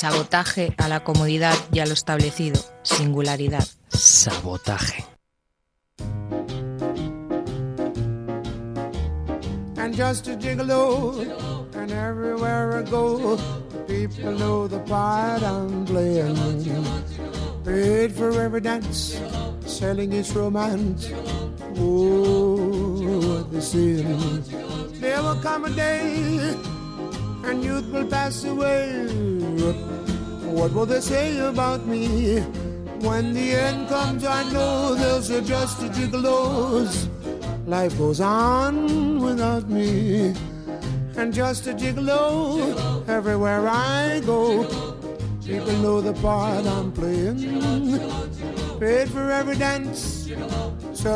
[0.00, 2.58] Sabotaje a la comodidad y a lo establecido.
[2.82, 3.66] Singularidad.
[3.90, 5.04] Sabotaje.
[9.76, 11.20] And just a gigolo,
[11.74, 13.36] and everywhere I go,
[13.86, 16.34] people know the part I'm playing.
[17.62, 19.20] Paid for every dance,
[19.66, 21.10] selling its romance.
[21.76, 24.02] Oh, what they say.
[24.98, 26.56] There will come a day,
[27.50, 29.06] and youth will pass away.
[30.56, 32.40] What will they say about me?
[33.00, 37.08] When the end comes, I know they'll say just a gigolos.
[37.66, 40.34] Life goes on without me.
[41.16, 44.64] And just a gigolo everywhere I go.
[45.44, 47.38] People know the part I'm playing.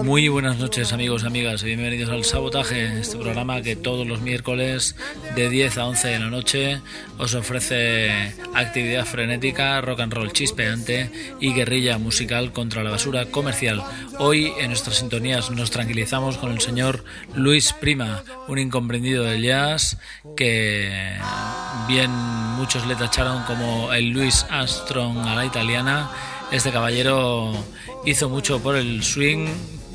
[0.03, 4.97] Muy buenas noches amigos, amigas y bienvenidos al Sabotaje, este programa que todos los miércoles
[5.35, 6.83] de 10 a 11 de la noche
[7.17, 13.83] os ofrece actividad frenética, rock and roll chispeante y guerrilla musical contra la basura comercial.
[14.19, 17.03] Hoy en nuestras sintonías nos tranquilizamos con el señor
[17.35, 19.97] Luis Prima, un incomprendido del jazz
[20.37, 21.17] que
[21.89, 26.11] bien muchos le tacharon como el Luis Armstrong a la italiana.
[26.51, 27.53] Este caballero
[28.05, 29.47] hizo mucho por el swing,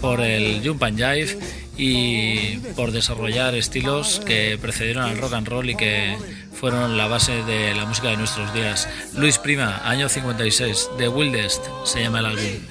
[0.02, 1.39] por el jump and jive
[1.77, 6.17] y por desarrollar estilos que precedieron al rock and roll y que
[6.59, 8.88] fueron la base de la música de nuestros días.
[9.15, 12.67] Luis Prima, año 56, The Wildest se llama el álbum.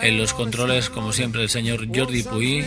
[0.00, 2.64] En los controles, como siempre, el señor Jordi Puy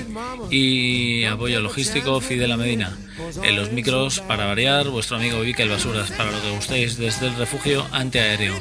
[0.50, 2.98] y apoyo logístico Fidel Medina.
[3.44, 7.36] En los micros, para variar, vuestro amigo Vikel Basuras, para lo que gustéis desde el
[7.36, 8.56] refugio antiaéreo.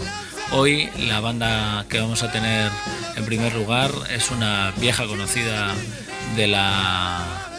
[0.51, 2.71] Hoy la banda que vamos a tener
[3.17, 5.73] en primer lugar es una vieja conocida
[6.37, 7.52] de la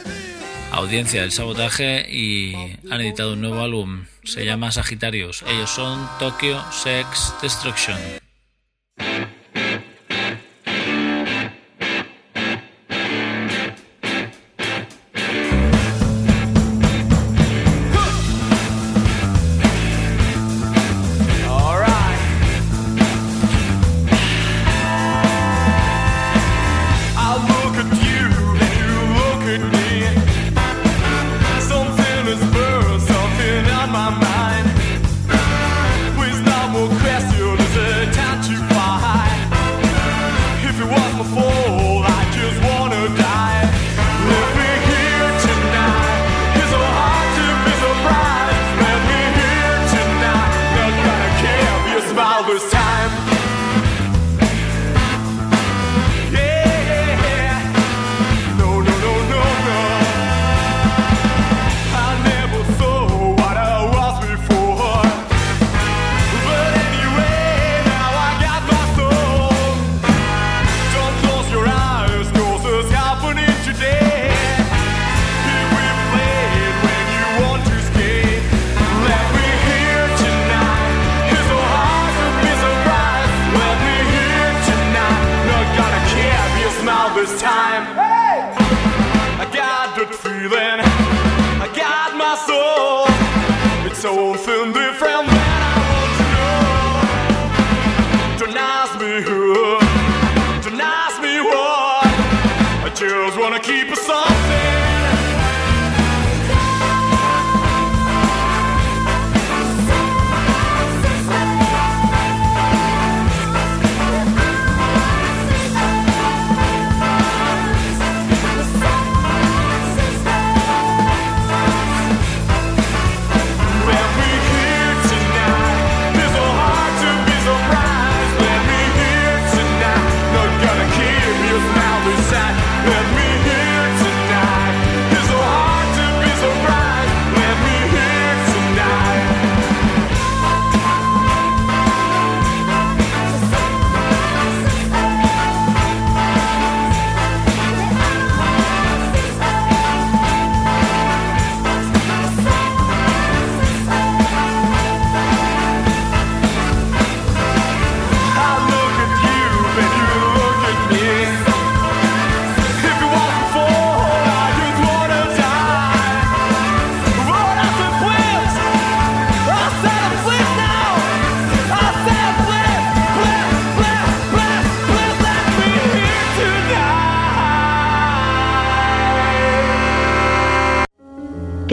[0.73, 2.53] audiencia del sabotaje y
[2.89, 5.43] han editado un nuevo álbum, se llama Sagitarios.
[5.47, 8.22] Ellos son Tokyo Sex Destruction.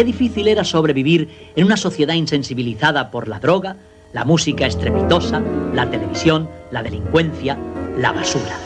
[0.00, 3.76] Qué difícil era sobrevivir en una sociedad insensibilizada por la droga,
[4.14, 5.42] la música estrepitosa,
[5.74, 7.58] la televisión, la delincuencia,
[7.98, 8.56] la basura.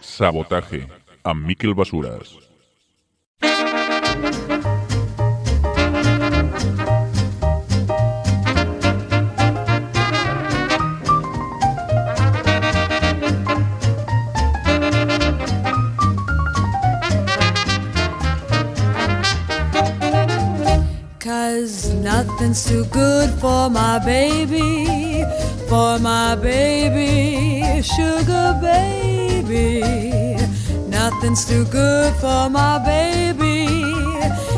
[0.00, 0.86] Sabotaje
[1.24, 2.36] a Miquel Basuras.
[22.08, 25.22] Nothing's too good for my baby,
[25.68, 29.82] for my baby, sugar baby.
[30.88, 33.66] Nothing's too good for my baby,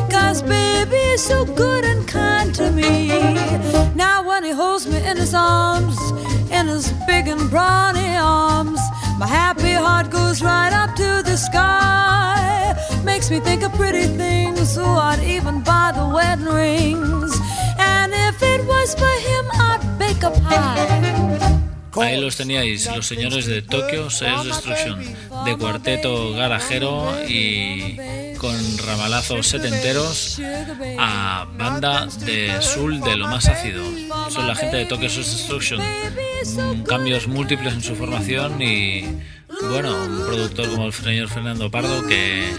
[0.09, 3.09] cause baby's so good and kind to me.
[3.95, 5.97] Now when he holds me in his arms,
[6.57, 8.79] in his big and brawny arms,
[9.19, 12.60] my happy heart goes right up to the sky.
[13.03, 17.35] Makes me think of pretty things, so I'd even buy the wedding rings.
[17.79, 21.11] And if it was for him, I'd bake a pie.
[21.93, 24.99] Ahí los teníais, los señores de Tokyo Sales Destruction,
[25.45, 27.97] de cuarteto garajero y
[28.37, 30.39] con ramalazos setenteros
[30.97, 33.83] a banda de soul de lo más ácido.
[34.29, 35.81] Son la gente de Tokyo Sales Destruction.
[36.87, 39.19] Cambios múltiples en su formación y
[39.69, 42.51] bueno, un productor como el señor Fernando Pardo que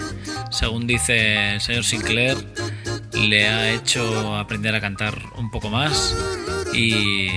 [0.50, 2.36] según dice el señor Sinclair
[3.14, 6.16] le ha hecho aprender a cantar un poco más
[6.72, 7.28] y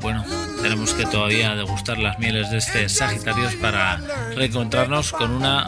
[0.00, 0.24] bueno,
[0.62, 3.98] tenemos que todavía degustar las mieles de este Sagitarios para
[4.34, 5.66] reencontrarnos con una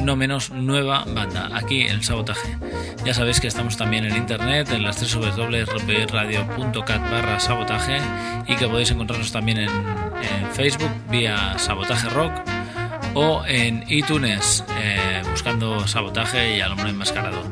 [0.00, 2.58] no menos nueva banda aquí en Sabotaje.
[3.04, 7.98] Ya sabéis que estamos también en internet en las www.radio.cat barra sabotaje
[8.46, 12.53] y que podéis encontrarnos también en, en Facebook vía Sabotaje Rock
[13.14, 17.42] o en iTunes eh, buscando sabotaje y al hombre enmascarado.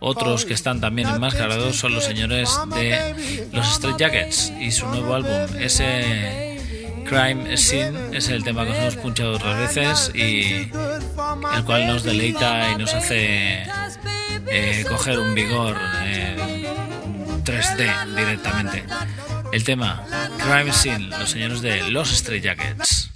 [0.00, 5.14] Otros que están también enmascarados son los señores de los Straight Jackets y su nuevo
[5.14, 5.56] álbum.
[5.58, 6.60] Ese
[7.06, 10.70] Crime Scene es el tema que os hemos punchado otras veces y
[11.54, 13.66] el cual nos deleita y nos hace
[14.48, 15.76] eh, coger un vigor
[17.44, 18.84] 3D directamente.
[19.52, 20.04] El tema
[20.38, 23.13] Crime Scene, los señores de los Straight Jackets.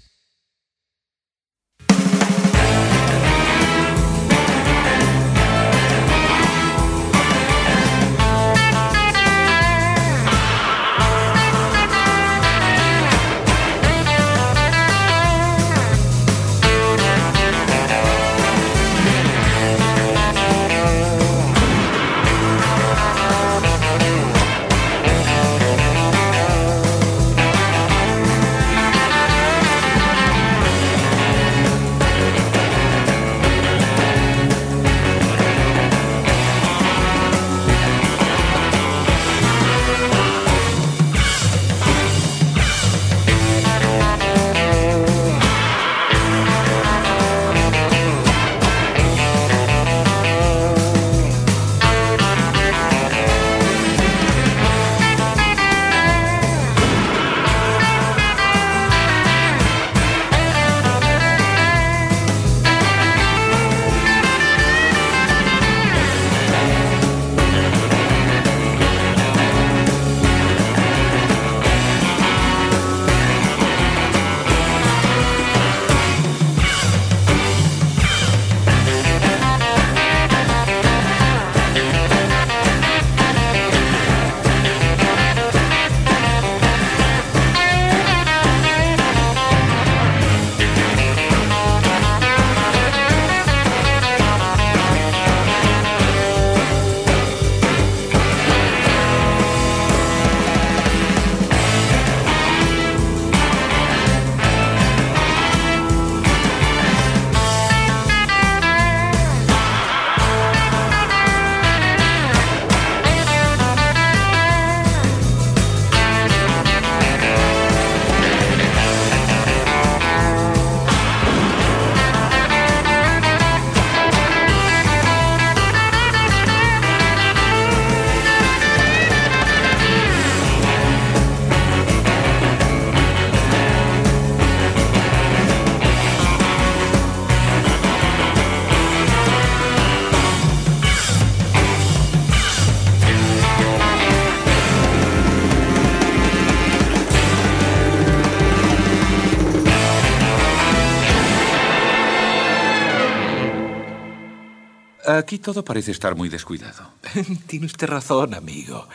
[155.19, 156.93] Aquí todo parece estar muy descuidado.
[157.46, 158.89] Tiene usted razón, amigo.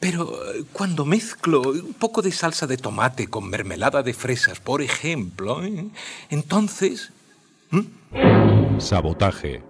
[0.00, 4.80] Pero eh, cuando mezclo un poco de salsa de tomate con mermelada de fresas, por
[4.80, 5.86] ejemplo, ¿eh?
[6.30, 7.10] entonces...
[8.78, 9.62] Sabotaje.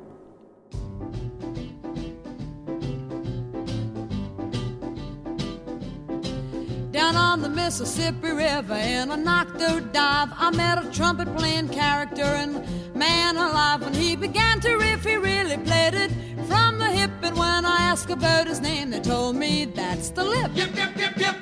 [7.04, 12.66] Down on the Mississippi River in a knocked-out dive, I met a trumpet-playing character and
[12.96, 13.82] man alive.
[13.82, 16.10] When he began to riff, he really played it
[16.46, 17.10] from the hip.
[17.22, 20.50] And when I asked about his name, they told me that's the lip.
[20.54, 21.36] Yip, yip, yip, yip.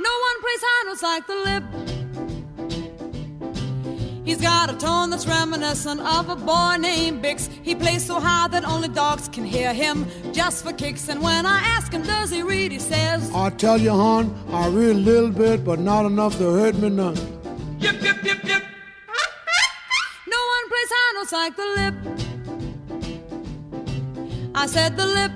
[0.00, 2.03] No one plays high notes like the lip.
[4.24, 7.50] He's got a tone that's reminiscent of a boy named Bix.
[7.62, 11.10] He plays so high that only dogs can hear him just for kicks.
[11.10, 14.68] And when I ask him, does he read, he says, I tell you, hon, I
[14.68, 17.16] read a little bit, but not enough to hurt me none.
[17.78, 18.62] Yip, yip, yip, yip.
[20.26, 21.94] No one plays high notes like the lip.
[24.54, 25.32] I said the lip.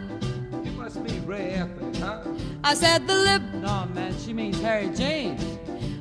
[0.64, 2.22] You must be Ray Anthony, huh?
[2.64, 3.42] I said the lip.
[3.54, 5.44] No, man, she means Harry James.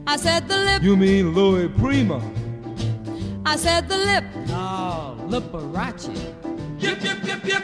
[0.08, 0.82] I said the lip.
[0.84, 2.22] You mean Louis Prima?
[3.50, 4.25] I said the lip.
[4.50, 6.12] No, Liberace.
[6.80, 7.63] Yip, yip, yip, yip.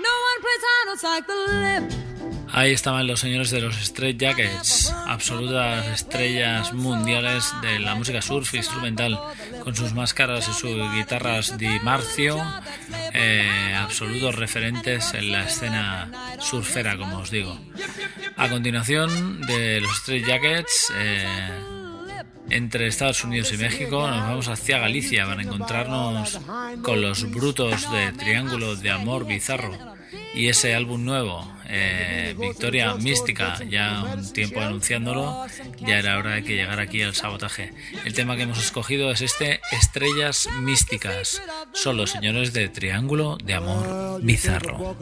[0.00, 2.08] No one plays like the lip.
[2.50, 8.54] Ahí estaban los señores de los Straight Jackets, absolutas estrellas mundiales de la música surf
[8.54, 9.20] instrumental,
[9.62, 12.44] con sus máscaras y sus guitarras Di Marcio,
[13.12, 16.10] eh, absolutos referentes en la escena
[16.40, 17.56] surfera, como os digo.
[18.36, 21.77] A continuación de los Straight Jackets, eh,
[22.50, 26.40] entre Estados Unidos y México, nos vamos hacia Galicia para encontrarnos
[26.82, 29.98] con los brutos de Triángulo de Amor Bizarro
[30.34, 35.46] y ese álbum nuevo, eh, Victoria Mística, ya un tiempo anunciándolo,
[35.80, 37.72] ya era hora de que llegara aquí al sabotaje.
[38.04, 43.54] El tema que hemos escogido es este Estrellas Místicas, son los señores de Triángulo de
[43.54, 44.96] Amor Bizarro.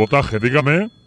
[0.00, 0.99] Sabotaje, dígame.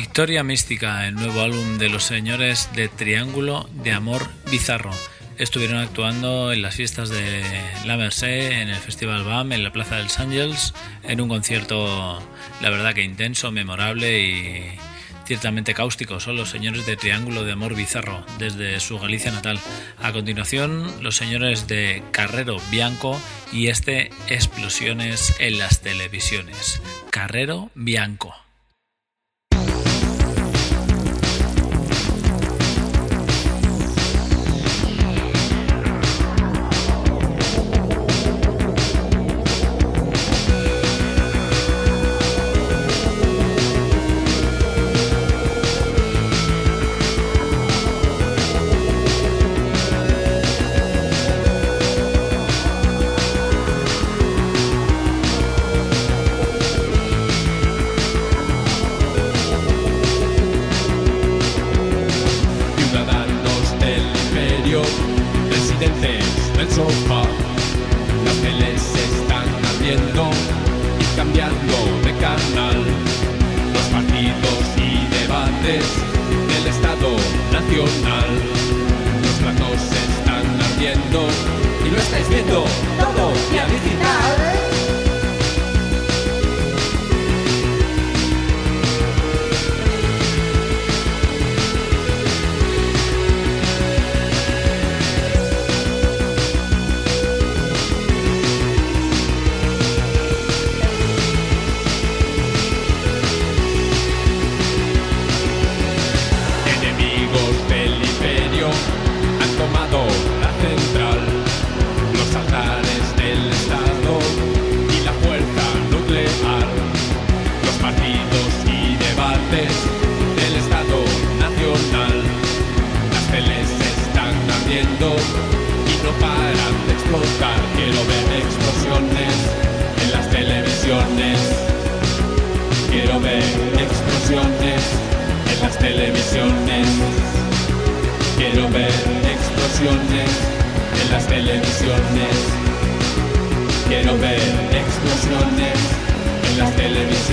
[0.00, 4.92] Victoria Mística, el nuevo álbum de los señores de Triángulo de Amor Bizarro.
[5.36, 7.44] Estuvieron actuando en las fiestas de
[7.84, 12.18] La Merced, en el Festival BAM, en la Plaza de los Ángeles, en un concierto,
[12.62, 14.78] la verdad que intenso, memorable y
[15.26, 16.18] ciertamente cáustico.
[16.18, 19.60] Son los señores de Triángulo de Amor Bizarro, desde su Galicia natal.
[20.02, 23.20] A continuación, los señores de Carrero Bianco
[23.52, 26.80] y este Explosiones en las televisiones.
[27.10, 28.29] Carrero Bianco.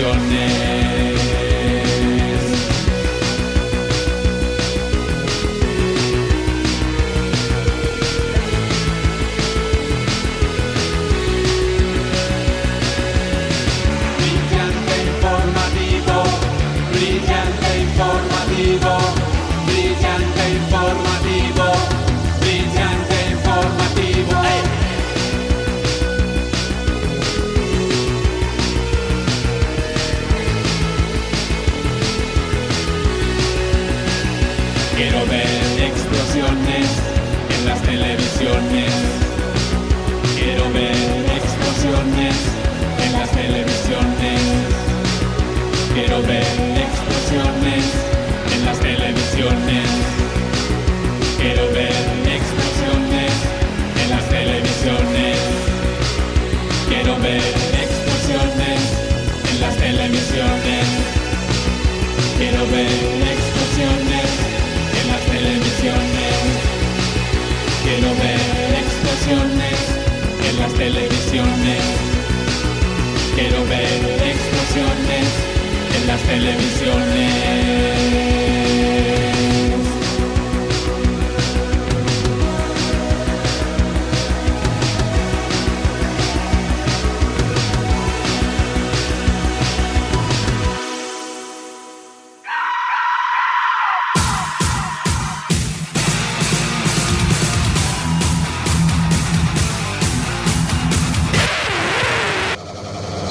[0.08, 0.57] your name.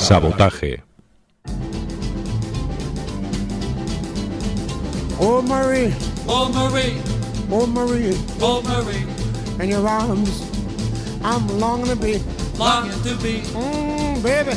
[0.06, 0.78] Sabotaje.
[5.18, 5.92] Oh, Marie,
[6.28, 6.96] Oh, Marie,
[7.50, 9.06] oh, Marie, oh, Marie,
[9.62, 10.42] in your arms,
[11.24, 12.18] I'm longing to be.
[12.58, 14.54] longing to be, Mmm, baby,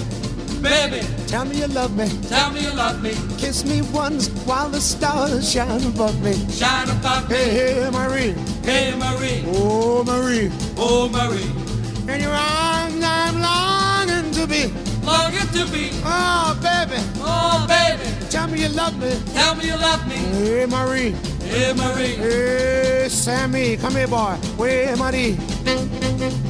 [0.62, 2.08] baby, tell me you love me.
[2.28, 6.34] tell me you love me, Kiss me once while the stars shine above me.
[6.52, 7.36] shine above me.
[7.36, 7.50] Hey,
[7.82, 8.34] hey, Marie,
[8.64, 14.88] Hey, Marie, oh, Marie, oh, Marie, in your arms, I'm longing to be.
[15.10, 19.10] Longing to be, Oh, baby, oh, baby, tell me you love me.
[19.34, 20.15] tell me you love me.
[20.15, 21.15] Hey, Marie,
[21.50, 24.36] Hey, Marie, hey, Sammy, come here, boy.
[24.58, 25.34] Where, Marie?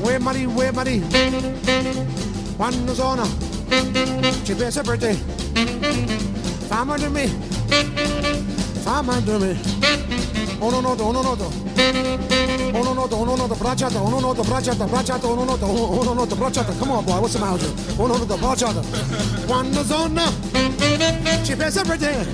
[0.03, 1.01] Where, Marie, where, Marie?
[2.57, 3.23] Quando sono?
[4.43, 5.15] Ci pensa per te.
[6.67, 7.27] Fammi da me.
[8.83, 9.57] Fammi da me.
[10.59, 11.51] Uno noto, uno noto.
[12.73, 16.73] Uno noto, uno noto, bracciata, uno noto, bracciata, bracciata, uno noto, uno noto, bracciata.
[16.73, 17.71] Come on, boy, what's the matter?
[17.95, 18.81] Uno noto, bracciata.
[19.45, 20.21] Quando sono?
[21.43, 22.27] Ci pensa per te.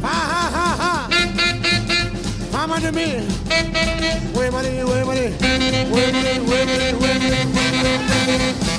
[0.00, 1.08] Ha ha ha ha.
[2.50, 3.26] Fammi da me.
[4.32, 5.36] Where, Marie, where, Marie?
[5.90, 8.77] Where, Marie, where, Marie, where, Marie,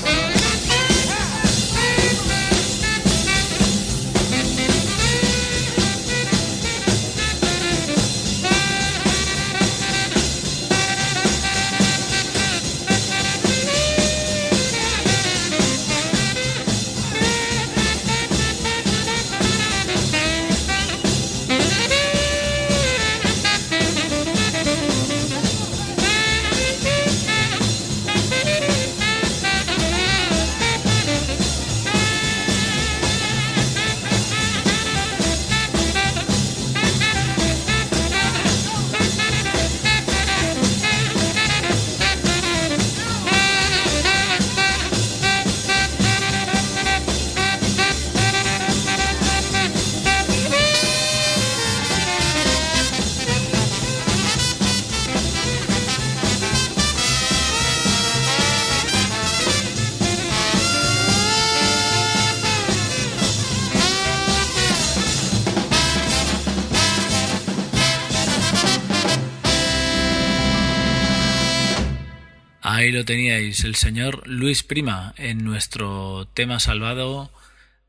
[72.91, 77.32] Lo teníais, el señor Luis Prima, en nuestro tema salvado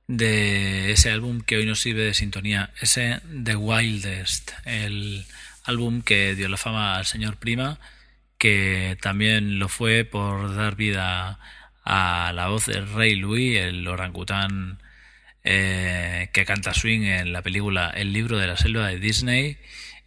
[0.09, 5.25] de ese álbum que hoy nos sirve de sintonía, ese The Wildest, el
[5.65, 7.81] álbum que dio la fama al señor Prima,
[8.37, 11.39] que también lo fue por dar vida
[11.83, 14.83] a la voz del Rey Louis, el orangután
[15.45, 19.57] eh, que canta swing en la película El libro de la selva de Disney.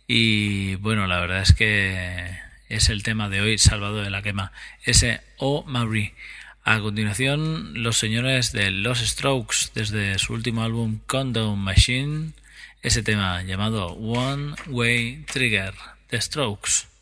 [0.07, 4.51] Y bueno, la verdad es que es el tema de hoy, Salvado de la Quema,
[4.83, 6.15] ese O Marie.
[6.63, 12.31] A continuación, los señores de Los Strokes, desde su último álbum Condom Machine,
[12.81, 15.75] ese tema llamado One Way Trigger,
[16.07, 16.92] The Strokes.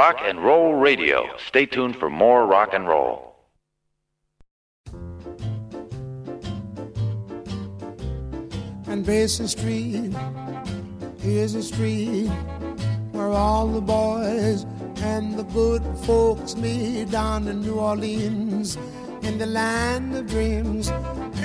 [0.00, 1.28] Rock and Roll Radio.
[1.36, 3.36] Stay tuned for more rock and roll.
[8.86, 10.14] And Basin Street
[11.22, 12.28] is a street
[13.12, 14.64] where all the boys
[15.02, 18.78] and the good folks meet down in New Orleans
[19.20, 20.88] in the land of dreams.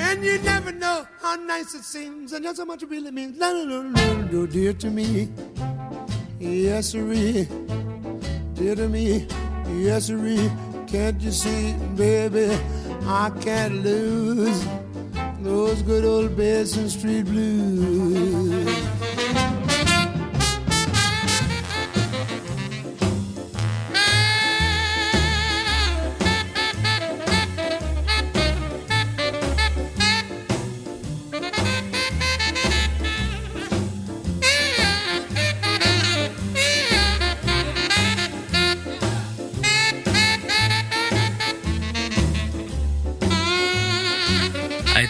[0.08, 3.38] And you never know how nice it seems and just how much it really means.
[3.38, 3.82] No, no,
[4.32, 5.28] no, dear to me.
[6.40, 7.50] Yes, sirree.
[8.56, 9.28] Dear to me.
[9.68, 10.50] Yes, sirree.
[10.88, 12.58] Can't you see, baby?
[13.06, 14.66] I can't lose
[15.42, 18.85] those good old Basin Street blues.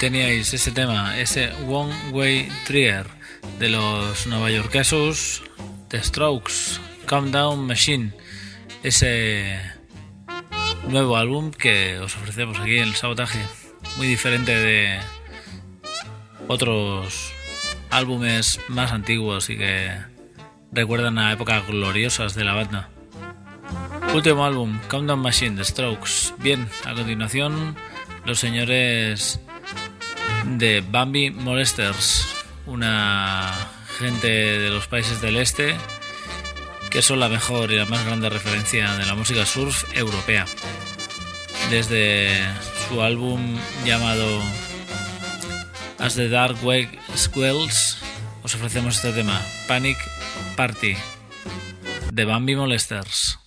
[0.05, 3.07] Teníais ese tema, ese One Way Trigger
[3.57, 5.41] de los novayorquesos
[5.87, 8.13] The Strokes, Calm Down Machine,
[8.83, 9.59] ese
[10.87, 13.39] nuevo álbum que os ofrecemos aquí en el sabotaje,
[13.97, 14.99] muy diferente de
[16.47, 17.33] otros
[17.89, 19.89] álbumes más antiguos y que
[20.71, 22.89] recuerdan a épocas gloriosas de la banda.
[24.13, 26.35] Último álbum, Countdown Machine, The Strokes.
[26.37, 27.75] Bien, a continuación,
[28.23, 29.39] los señores
[30.45, 32.27] de Bambi Molesters,
[32.65, 33.53] una
[33.99, 35.75] gente de los países del este
[36.89, 40.45] que son la mejor y la más grande referencia de la música surf europea.
[41.69, 42.29] Desde
[42.87, 44.41] su álbum llamado
[45.99, 47.97] As the Dark Wake Squells,
[48.43, 49.97] os ofrecemos este tema, Panic
[50.55, 50.95] Party,
[52.13, 53.39] de Bambi Molesters.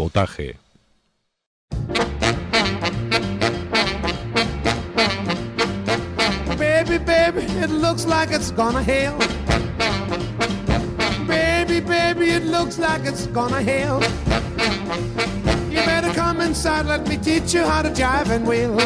[0.00, 0.54] Sabotaje.
[6.58, 9.18] Baby, baby, it looks like it's gonna hail.
[11.26, 14.00] Baby, baby, it looks like it's gonna hail.
[15.68, 18.76] You better come inside, let me teach you how to jive and wheel.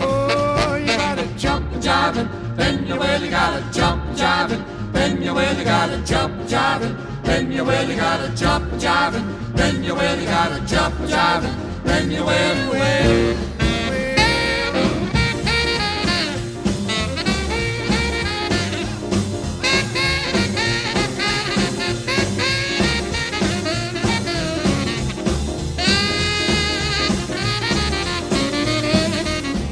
[0.00, 5.22] Oh, you gotta jump and jive and then you gotta jump and jive and then
[5.22, 9.94] you gotta jump and jive and then you gotta jump and jive and then you
[9.94, 13.54] really gotta jump and jive and then you really, really.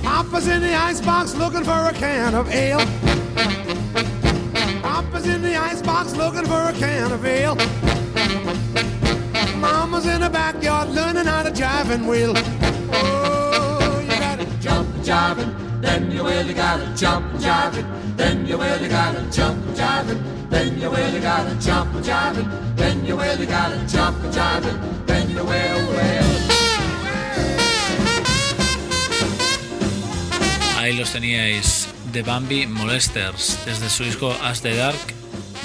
[0.02, 2.78] Papa's in the icebox looking for a can of ale.
[4.82, 8.61] Papa's in the icebox looking for a can of ale.
[9.92, 12.32] Mama's in the backyard learning how to jive and wheel.
[12.94, 17.84] Oh, you gotta jump jiving, then you really gotta jump jiving,
[18.16, 23.44] then you really gotta jump jiving, then you really gotta jump jiving, then you really
[23.44, 26.32] gotta jump jiving, then you will, will.
[30.78, 34.96] Ahí los teníais, The Bambi Molesters, desde su disco As the Dark,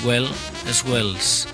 [0.03, 0.27] Well
[0.67, 1.47] as Wells.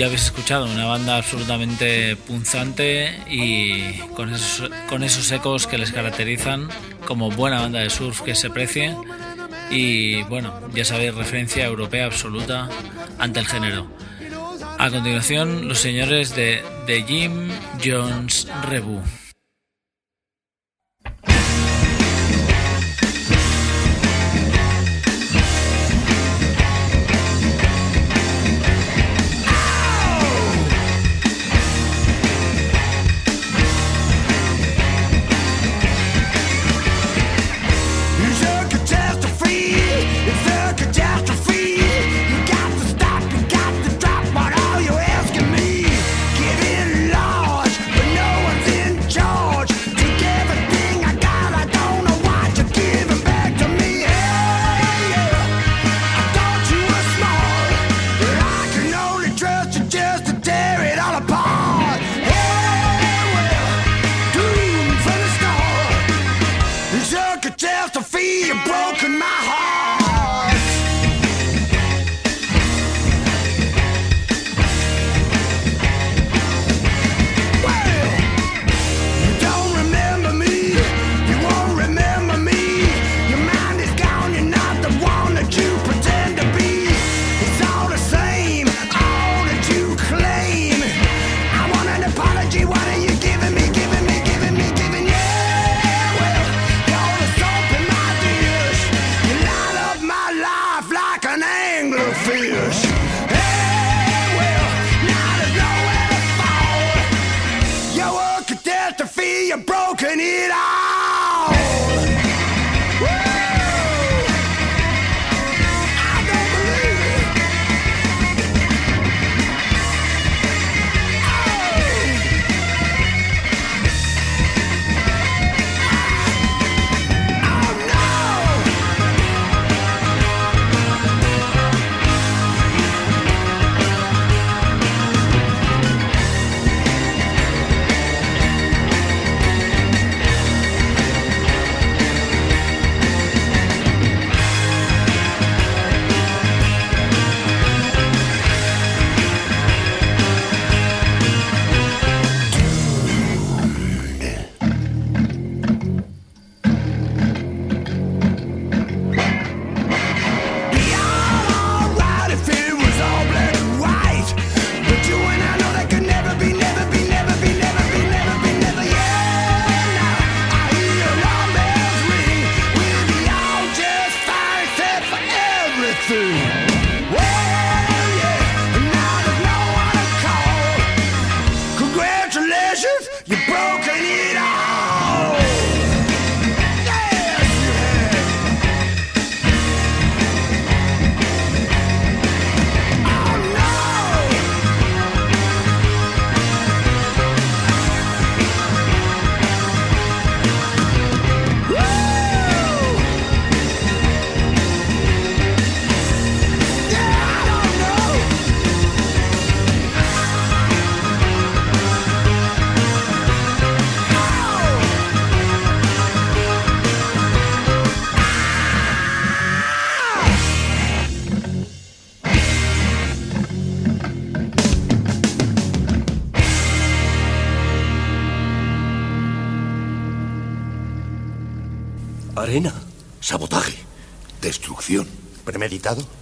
[0.00, 5.92] Ya habéis escuchado, una banda absolutamente punzante y con esos, con esos ecos que les
[5.92, 6.70] caracterizan
[7.06, 8.96] como buena banda de surf que se precie
[9.70, 12.70] y bueno, ya sabéis, referencia europea absoluta
[13.18, 13.90] ante el género.
[14.78, 17.50] A continuación, los señores de The Jim
[17.84, 19.02] Jones Rebu.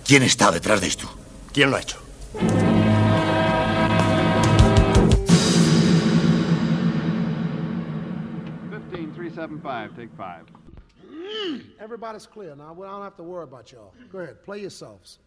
[0.09, 1.07] ¿Quién está detrás de esto?
[1.53, 1.99] ¿Quién lo ha hecho?
[9.95, 10.47] take five.
[11.07, 11.61] Mm.
[11.79, 12.73] Everybody's clear now.
[12.73, 13.93] We don't have to worry about y'all.
[14.11, 15.19] Go ahead, play yourselves.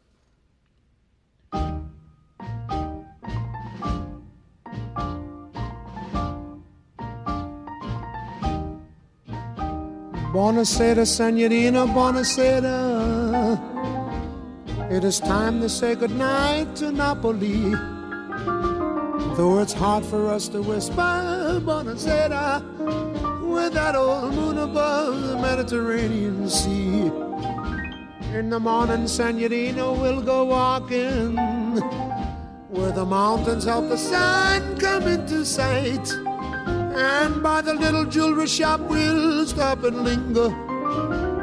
[10.34, 13.01] Buonasera, senorina, buonasera.
[14.92, 17.72] It is time to say goodnight to Napoli.
[19.38, 22.60] Though it's hard for us to whisper, buonasera,
[23.42, 27.10] with that old moon above the Mediterranean Sea.
[28.38, 31.38] In the morning, senorina, we'll go walking
[32.68, 36.12] where the mountains help the sun come into sight.
[36.98, 40.50] And by the little jewelry shop, we'll stop and linger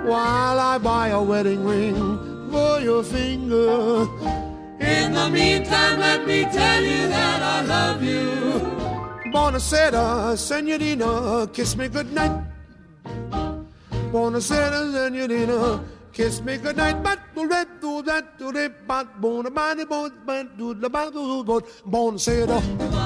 [0.07, 2.18] while I buy a wedding ring
[2.51, 4.07] for your finger.
[4.81, 8.29] In the meantime, let me tell you that I love you.
[9.33, 12.33] Buonasera, senorina, kiss me goodnight.
[14.13, 15.81] Buonasera, senorina,
[16.13, 17.03] kiss me goodnight.
[17.03, 21.45] But do that, do that, do that, but bona bani, bon, but do the do
[21.45, 22.63] but buonasera,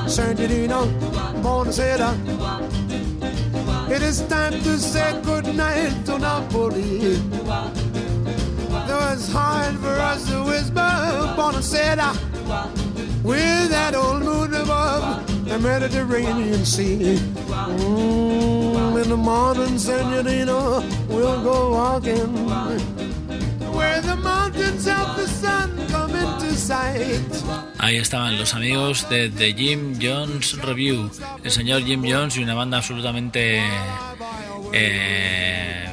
[0.09, 0.87] senorina,
[1.43, 2.09] buonasera.
[3.91, 7.92] It is time to say goodnight to Napoli.
[8.73, 10.91] Though it's hard for us to whisper,
[11.37, 12.17] buonasera,
[13.23, 17.19] with that old moon above the Mediterranean Sea.
[17.49, 22.33] Mm, in the morning, senorina, we'll go walking
[23.73, 27.21] where the mountains of the sun come into sight.
[27.79, 31.11] Ahí estaban los amigos de The Jim Jones Review,
[31.43, 33.63] el señor Jim Jones y una banda absolutamente
[34.73, 35.92] eh,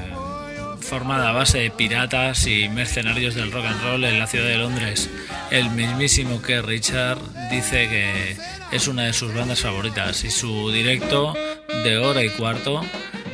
[0.90, 4.58] formada a base de piratas y mercenarios del rock and roll en la ciudad de
[4.58, 5.08] Londres.
[5.52, 7.20] El mismísimo que Richard
[7.52, 8.36] dice que
[8.72, 11.36] es una de sus bandas favoritas y su directo
[11.84, 12.84] de hora y cuarto,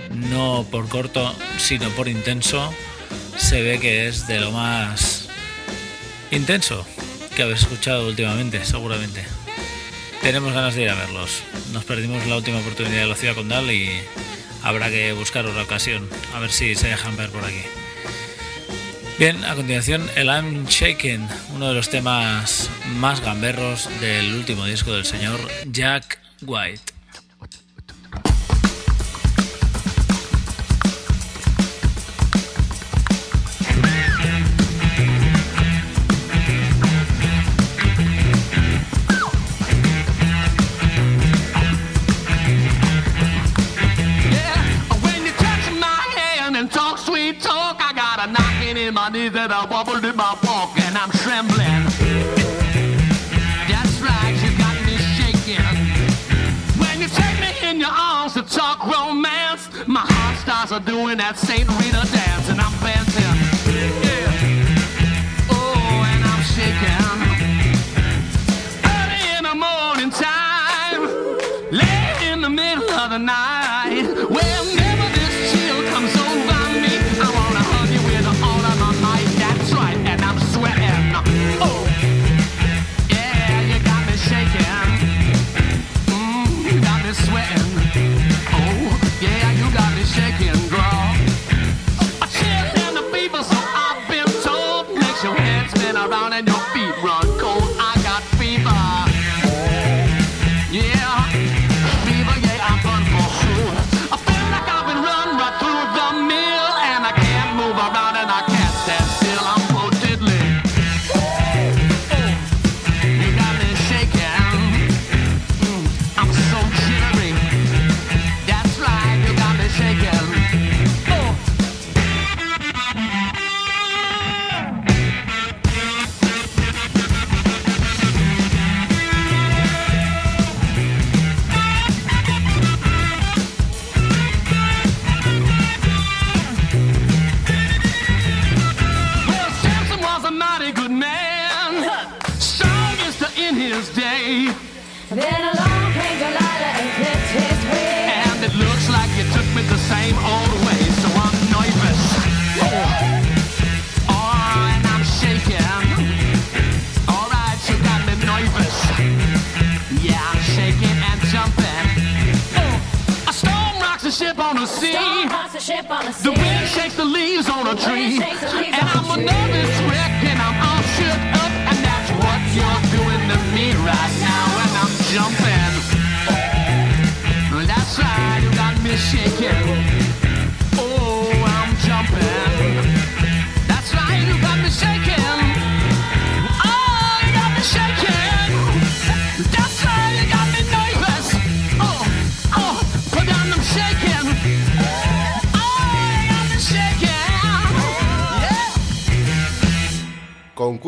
[0.09, 2.73] no por corto, sino por intenso,
[3.37, 5.29] se ve que es de lo más
[6.31, 6.85] intenso
[7.37, 9.23] que habéis escuchado últimamente, seguramente.
[10.21, 11.41] Tenemos ganas de ir a verlos.
[11.71, 13.89] Nos perdimos la última oportunidad de la ciudad condal y
[14.65, 17.61] habrá que buscar otra ocasión, a ver si se dejan ver por aquí.
[19.17, 24.91] Bien, a continuación el I'm Shaken, uno de los temas más gamberros del último disco
[24.91, 25.39] del señor
[25.71, 26.94] Jack White.
[49.05, 51.83] Knocking in my knees and a wobble in my walk, and I'm trembling.
[53.67, 55.65] That's right, you got me shaking.
[56.79, 61.17] When you take me in your arms to talk romance, my heart starts a doing
[61.17, 63.35] that Saint Rita dance, and I'm dancing.
[63.73, 64.29] Yeah.
[65.49, 67.05] Oh, and I'm shaking.
[68.95, 71.01] Early in the morning time,
[71.71, 74.05] late in the middle of the night.
[74.29, 74.84] Whenever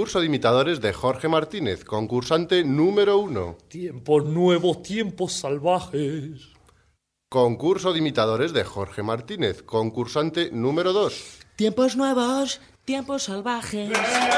[0.08, 3.58] Concurso de imitadores de Jorge Martínez, concursante número uno.
[3.68, 6.54] Tiempos nuevos, tiempos salvajes.
[7.28, 11.40] Concurso de imitadores de Jorge Martínez, concursante número dos.
[11.58, 13.90] Tiempos nuevos, tiempos salvajes.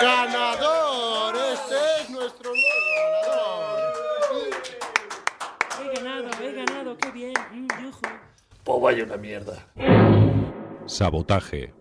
[0.01, 1.35] ¡Ganador!
[1.53, 3.69] Este es nuestro nuevo
[5.83, 7.33] He ganado, he ganado, qué bien.
[7.53, 8.01] Mm, yujú.
[8.63, 9.67] Pues vaya una mierda.
[10.87, 11.78] Sabotaje.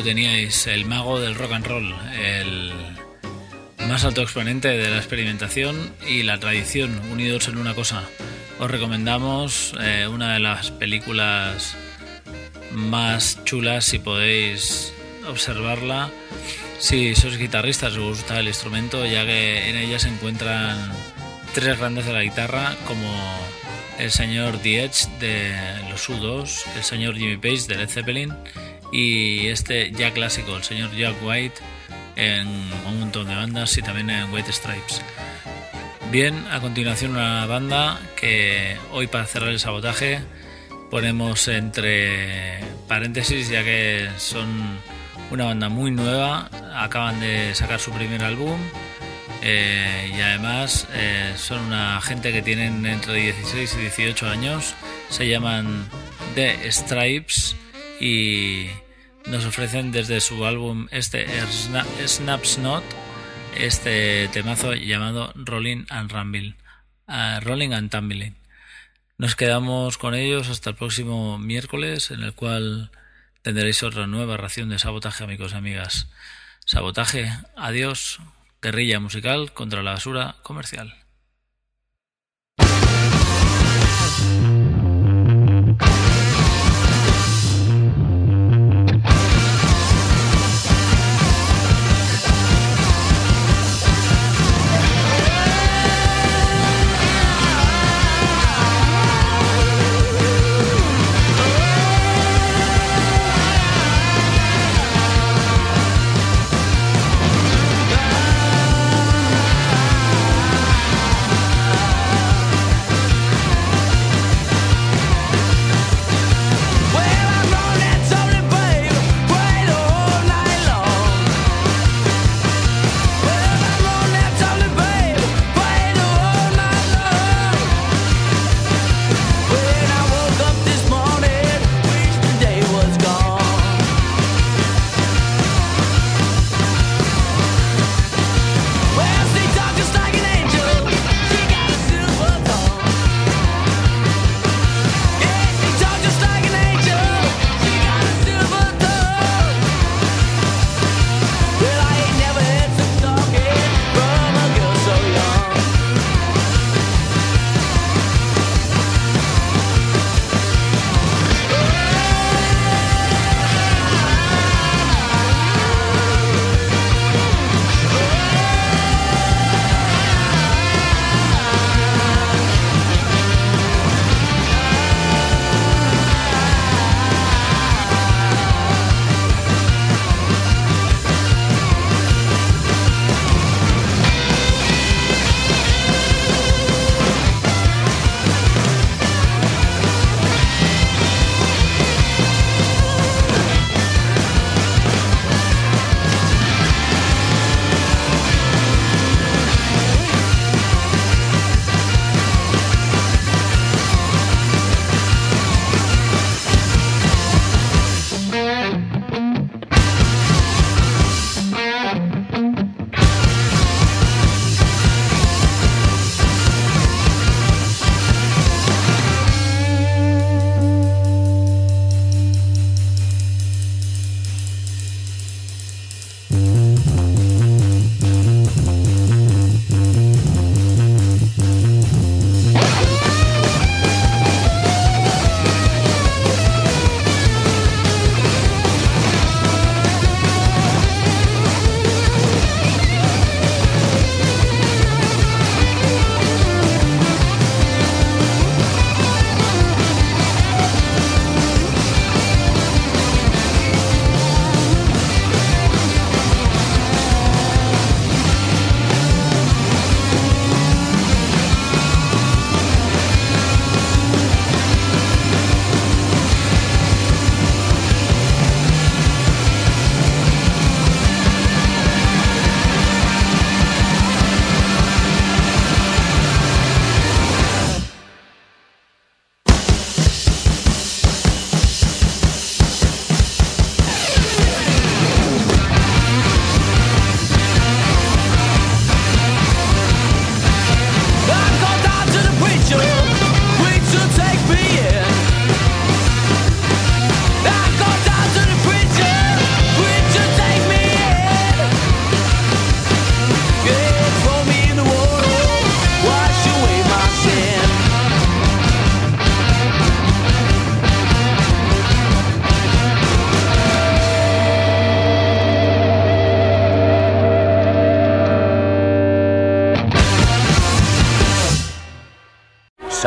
[0.00, 2.72] Lo teníais, el mago del rock and roll, el
[3.86, 8.04] más alto exponente de la experimentación y la tradición unidos en una cosa.
[8.58, 11.76] Os recomendamos eh, una de las películas
[12.72, 14.94] más chulas si podéis
[15.28, 16.10] observarla.
[16.78, 20.78] Si sois guitarristas os gusta el instrumento, ya que en ella se encuentran
[21.52, 23.12] tres grandes de la guitarra, como
[23.98, 25.52] el señor The Edge de
[25.90, 28.34] los U2, el señor Jimmy Page de Led Zeppelin
[28.92, 31.60] y este ya clásico, el señor Jack White
[32.16, 32.48] en
[32.86, 35.02] un montón de bandas y también en White Stripes.
[36.10, 40.20] Bien, a continuación una banda que hoy para cerrar el sabotaje
[40.90, 44.78] ponemos entre paréntesis ya que son
[45.30, 48.58] una banda muy nueva, acaban de sacar su primer álbum
[49.42, 54.74] eh, y además eh, son una gente que tienen entre 16 y 18 años,
[55.08, 55.88] se llaman
[56.34, 57.54] The Stripes
[58.00, 58.66] y
[59.26, 62.82] nos ofrecen desde su álbum este Sna- Snaps Not
[63.56, 66.56] este temazo llamado Rolling and Rumble
[67.06, 68.36] ah, Rolling and Tumbling.
[69.18, 72.90] Nos quedamos con ellos hasta el próximo miércoles en el cual
[73.42, 76.08] tendréis otra nueva ración de sabotaje amigos y amigas.
[76.64, 78.20] Sabotaje adiós
[78.62, 80.99] guerrilla musical contra la basura comercial